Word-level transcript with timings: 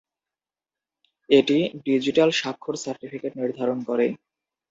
এটি 1.29 1.57
ডিজিটাল 1.85 2.29
স্বাক্ষর 2.39 2.75
সার্টিফিকেট 2.83 3.31
নির্ধারণ 3.39 3.79
করে। 3.89 4.05